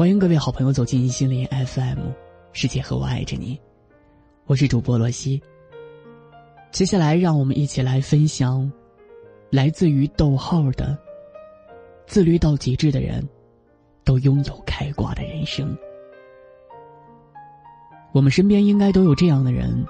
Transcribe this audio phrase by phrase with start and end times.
[0.00, 1.98] 欢迎各位好朋友走进心灵 FM，
[2.52, 3.60] 世界和我爱着你，
[4.46, 5.38] 我是主播罗西。
[6.72, 8.72] 接下来，让我们一起来分享，
[9.50, 10.96] 来自于逗号的
[12.08, 13.22] “自律到极致的人，
[14.02, 15.76] 都拥有开挂的人生”。
[18.12, 19.84] 我们身边应该都有这样的人，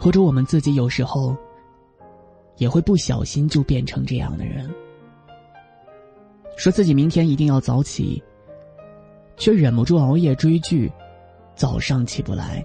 [0.00, 1.36] 或者我们自己有时候
[2.56, 4.74] 也会不小心就变成这样的人，
[6.56, 8.22] 说自己明天一定要早起。
[9.38, 10.90] 却忍不住熬夜追剧，
[11.54, 12.64] 早上起不来。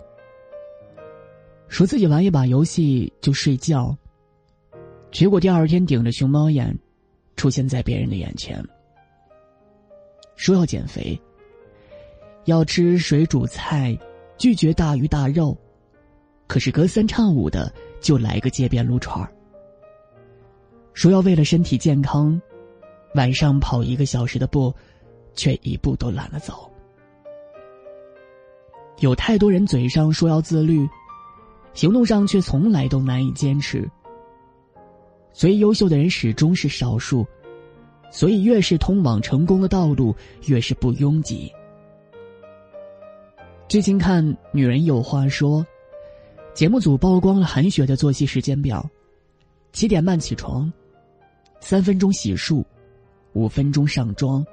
[1.68, 3.96] 说自己玩一把游戏就睡觉，
[5.12, 6.78] 结果第二天顶着熊猫眼，
[7.36, 8.64] 出现在别人的眼前。
[10.36, 11.20] 说要减肥，
[12.46, 13.98] 要吃水煮菜，
[14.38, 15.56] 拒绝大鱼大肉，
[16.48, 19.32] 可是隔三差五的就来个街边撸串儿。
[20.94, 22.40] 说要为了身体健康，
[23.16, 24.74] 晚上跑一个小时的步。
[25.36, 26.70] 却一步都懒得走。
[29.00, 30.88] 有太多人嘴上说要自律，
[31.74, 33.90] 行动上却从来都难以坚持。
[35.34, 37.26] 所以优秀的人始终是少数，
[38.12, 41.52] 所以越是通往成功的道路，越是不拥挤。
[43.68, 45.62] 最近看《女人有话说》，
[46.54, 48.88] 节目组曝光了韩雪的作息时间表：
[49.72, 50.72] 七点半起床，
[51.60, 52.64] 三分钟洗漱，
[53.34, 54.46] 五分钟上妆。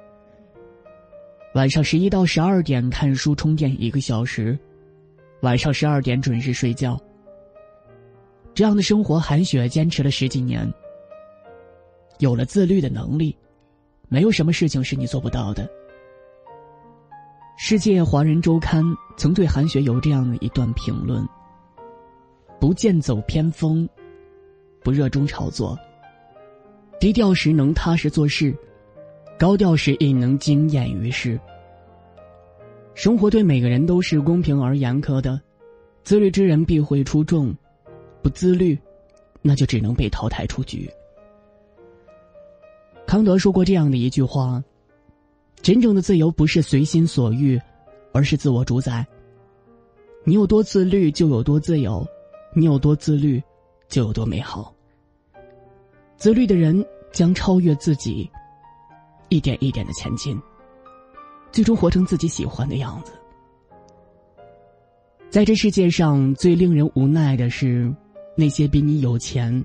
[1.53, 4.57] 晚上十一到十二点看书充电一个小时，
[5.41, 6.97] 晚上十二点准时睡觉。
[8.53, 10.71] 这样的生活，韩雪坚持了十几年。
[12.19, 13.35] 有了自律的能力，
[14.07, 15.69] 没有什么事情是你做不到的。
[17.57, 18.83] 世界华人周刊
[19.17, 21.27] 曾对韩雪有这样的一段评论：
[22.61, 23.87] 不剑走偏锋，
[24.83, 25.77] 不热衷炒作，
[26.97, 28.55] 低调时能踏实做事。
[29.41, 31.39] 高调时亦能惊艳于世。
[32.93, 35.41] 生活对每个人都是公平而严苛的，
[36.03, 37.51] 自律之人必会出众，
[38.21, 38.77] 不自律，
[39.41, 40.87] 那就只能被淘汰出局。
[43.07, 44.63] 康德说过这样的一句话
[45.63, 47.59] ：“真正的自由不是随心所欲，
[48.11, 49.03] 而是自我主宰。
[50.23, 52.05] 你有多自律，就有多自由；
[52.53, 53.41] 你有多自律，
[53.87, 54.71] 就有多美好。
[56.15, 58.29] 自律的人将超越自己。”
[59.31, 60.37] 一点一点的前进，
[61.53, 63.13] 最终活成自己喜欢的样子。
[65.29, 67.89] 在这世界上最令人无奈的是，
[68.35, 69.63] 那些比你有钱、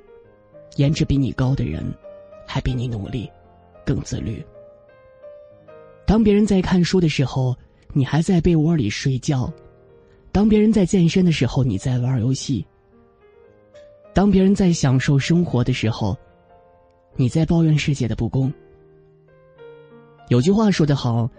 [0.77, 1.82] 颜值比你高的人，
[2.47, 3.28] 还比你努力、
[3.84, 4.41] 更自律。
[6.06, 7.53] 当别人在看书的时候，
[7.93, 9.53] 你还在被窝里睡觉；
[10.31, 12.65] 当别人在健身的时候，你在玩游戏；
[14.15, 16.16] 当别人在享受生活的时候，
[17.16, 18.53] 你在抱怨世界的不公。
[20.28, 21.31] 有句话说得好，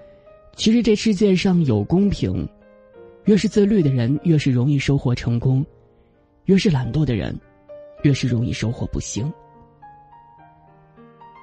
[0.56, 2.48] 其实这世界上有公平，
[3.26, 5.66] 越是自律的人越是容易收获成功，
[6.46, 7.38] 越是懒惰的人，
[8.04, 9.30] 越是容易收获不幸。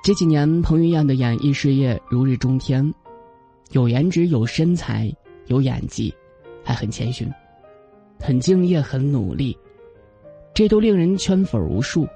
[0.03, 2.94] 这几年彭于晏的演艺事业如日中天，
[3.72, 5.15] 有颜值、有身材、
[5.49, 6.15] 有演技，
[6.62, 7.31] 还很谦逊，
[8.19, 9.54] 很敬业、很努力，
[10.54, 12.09] 这都令人圈粉无数。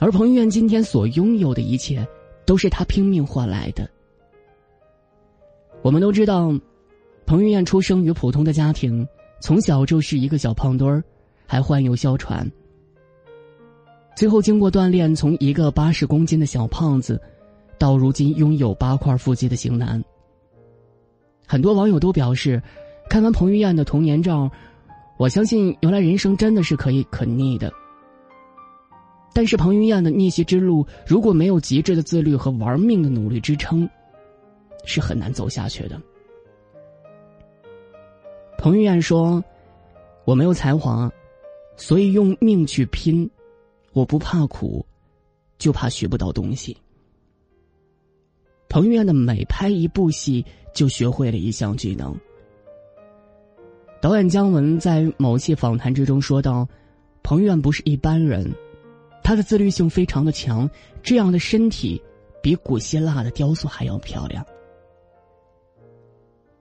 [0.00, 2.04] 而彭于晏今天所拥有的一切。
[2.44, 3.88] 都是他拼命换来的。
[5.82, 6.52] 我们都知道，
[7.26, 9.06] 彭于晏出生于普通的家庭，
[9.40, 11.02] 从小就是一个小胖墩儿，
[11.46, 12.50] 还患有哮喘。
[14.14, 17.20] 最后经过锻炼，从一个八十公斤的小胖子，
[17.78, 20.02] 到如今拥有八块腹肌的型男。
[21.46, 22.62] 很多网友都表示，
[23.08, 24.50] 看完彭于晏的童年照，
[25.16, 27.72] 我相信原来人生真的是可以可逆的。
[29.34, 33.88] 但是彭于晏的逆袭之路，如果没有极致的自律和玩命的努力支撑，
[34.84, 36.00] 是很难走下去的。
[38.58, 39.42] 彭于晏说
[40.24, 41.10] ：“我没有才华，
[41.76, 43.28] 所以用命去拼。
[43.92, 44.84] 我不怕苦，
[45.58, 46.76] 就怕学不到东西。”
[48.68, 52.14] 彭于晏的每拍一部戏，就学会了一项技能。
[54.00, 56.68] 导演姜文在某期访谈之中说道
[57.22, 58.52] ：“彭于晏不是一般人。”
[59.22, 60.68] 他的自律性非常的强，
[61.02, 62.02] 这样的身体
[62.42, 64.44] 比古希腊的雕塑还要漂亮。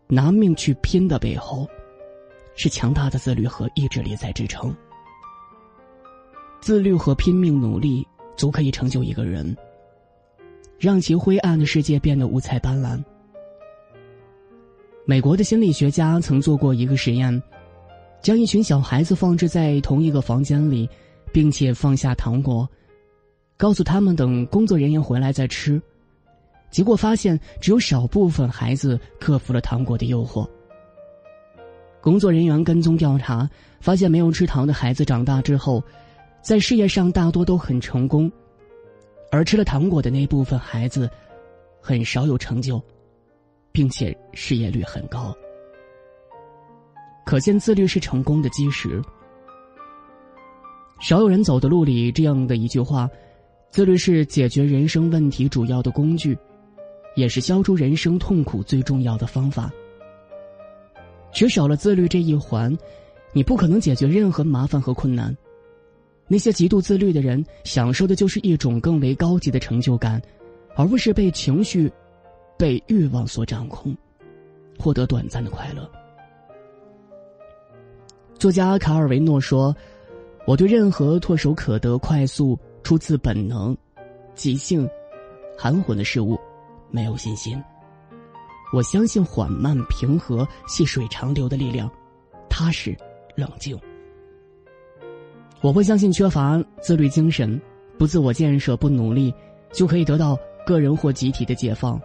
[0.07, 1.67] 拿命去拼的背后，
[2.55, 4.75] 是强大的自律和意志力在支撑。
[6.59, 9.55] 自律和拼命努力，足可以成就一个人，
[10.77, 13.03] 让其灰暗的世界变得五彩斑斓。
[15.05, 17.41] 美国的心理学家曾做过一个实验，
[18.21, 20.87] 将一群小孩子放置在同一个房间里。
[21.31, 22.67] 并且放下糖果，
[23.57, 25.81] 告诉他们等工作人员回来再吃。
[26.69, 30.47] 结果发现只有少部分孩子克服了糖果的诱惑。
[32.01, 33.49] 工作人员跟踪调查
[33.79, 35.83] 发现，没有吃糖的孩子长大之后，
[36.41, 38.31] 在事业上大多都很成功，
[39.31, 41.09] 而吃了糖果的那部分孩子，
[41.79, 42.81] 很少有成就，
[43.71, 45.35] 并且失业率很高。
[47.25, 48.99] 可见，自律是成功的基石。
[51.01, 53.09] 少有人走的路里，这样的一句话
[53.71, 56.37] ：“自律是解决人生问题主要的工具，
[57.15, 59.71] 也是消除人生痛苦最重要的方法。”
[61.33, 62.77] 缺少了自律这一环，
[63.33, 65.35] 你不可能解决任何麻烦和困难。
[66.27, 70.21] 那些极度自律的人，享受的就是一种更为高级的成就感，
[70.75, 71.91] 而不是被情绪、
[72.59, 73.97] 被欲望所掌控，
[74.77, 75.89] 获得短暂的快乐。
[78.37, 79.75] 作家卡尔维诺说。
[80.45, 83.77] 我对任何唾手可得、快速、出自本能、
[84.35, 84.89] 即兴、
[85.57, 86.37] 含混的事物
[86.89, 87.61] 没有信心。
[88.73, 91.89] 我相信缓慢、平和、细水长流的力量，
[92.49, 92.97] 踏实、
[93.35, 93.79] 冷静。
[95.61, 97.61] 我会相信缺乏自律精神、
[97.97, 99.33] 不自我建设、不努力，
[99.71, 102.01] 就可以得到个人或集体的解放。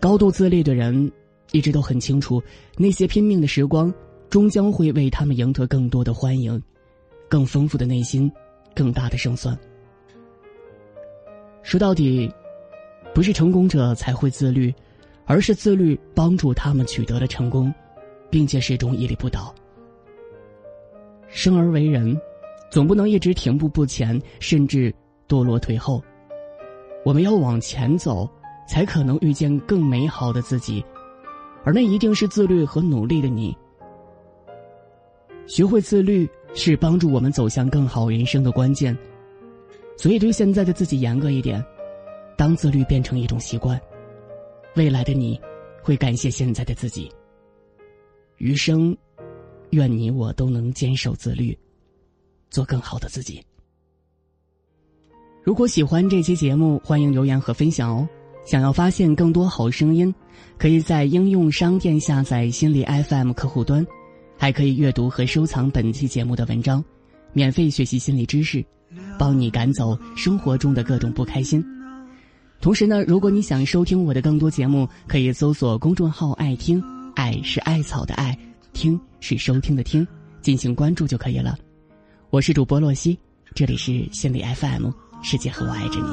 [0.00, 1.12] 高度自律的人
[1.52, 2.42] 一直都很清楚，
[2.76, 3.92] 那些拼命的时光。
[4.28, 6.60] 终将会为他们赢得更多的欢迎，
[7.28, 8.30] 更丰富的内心，
[8.74, 9.58] 更大的胜算。
[11.62, 12.30] 说到底，
[13.14, 14.74] 不是成功者才会自律，
[15.24, 17.72] 而是自律帮助他们取得了成功，
[18.30, 19.54] 并且始终屹立不倒。
[21.28, 22.18] 生而为人，
[22.70, 24.94] 总不能一直停步不前，甚至
[25.26, 26.02] 堕落退后。
[27.04, 28.28] 我们要往前走，
[28.68, 30.84] 才可能遇见更美好的自己，
[31.64, 33.56] 而那一定是自律和努力的你。
[35.48, 38.96] 学会自律是帮助我们走向更好人生的关键，
[39.96, 41.64] 所以对现在的自己严格一点。
[42.36, 43.80] 当自律变成一种习惯，
[44.76, 45.40] 未来的你
[45.82, 47.10] 会感谢现在的自己。
[48.36, 48.96] 余生，
[49.70, 51.58] 愿你我都能坚守自律，
[52.50, 53.42] 做更好的自己。
[55.42, 58.06] 如果喜欢这期节目，欢迎留言和分享哦。
[58.44, 60.14] 想要发现更多好声音，
[60.58, 63.84] 可以在应用商店下载心理 FM 客户端。
[64.38, 66.82] 还可以阅读和收藏本期节目的文章，
[67.32, 68.64] 免费学习心理知识，
[69.18, 71.62] 帮你赶走生活中的各种不开心。
[72.60, 76.82] 同时呢，如果你想收听我的更多节目，可以搜索公众号“爱听”，
[77.16, 78.38] 爱是艾草的爱，
[78.72, 80.06] 听是收听的听，
[80.40, 81.58] 进行关注就可以了。
[82.30, 83.18] 我是主播洛西，
[83.54, 84.90] 这里是心理 FM，
[85.20, 86.06] 世界和我爱着你。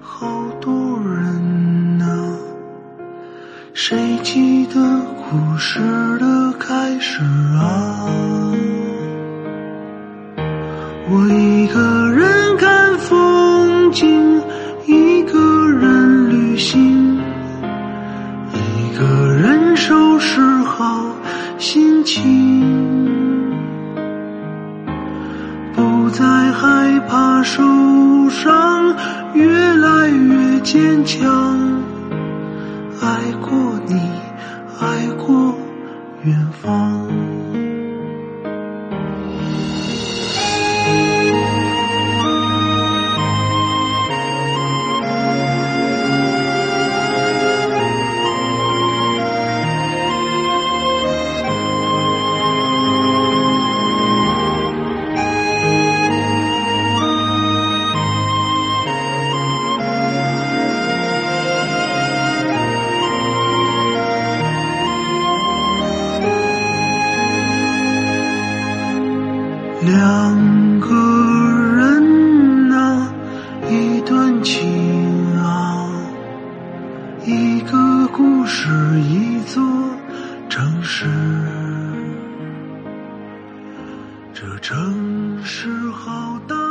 [0.00, 2.38] 好多人呐，
[3.78, 4.80] 谁记得
[5.28, 5.80] 故事
[6.18, 6.50] 的？
[6.58, 7.20] 开始
[7.54, 8.08] 啊，
[11.10, 14.40] 我一个人看风景，
[14.86, 17.20] 一个人旅行，
[18.54, 21.12] 一个人收拾好
[21.58, 22.24] 心情，
[25.74, 27.62] 不再害怕受
[28.30, 28.96] 伤，
[29.34, 29.46] 越
[29.76, 31.22] 来越坚强，
[33.02, 33.65] 爱过，
[34.78, 35.54] 爱过。
[36.24, 37.35] 远方。
[84.32, 86.65] 这城市好大